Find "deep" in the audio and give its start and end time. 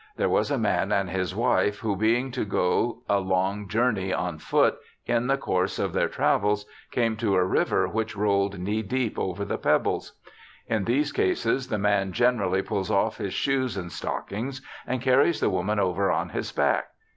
8.81-9.19